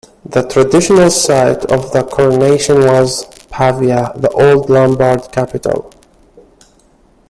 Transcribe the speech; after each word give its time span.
The 0.25 0.41
traditional 0.41 1.11
site 1.11 1.65
of 1.65 1.91
the 1.93 2.01
coronation 2.01 2.79
was 2.87 3.23
Pavia, 3.51 4.11
the 4.15 4.29
old 4.31 4.67
Lombard 4.67 5.31
capital. 5.31 5.91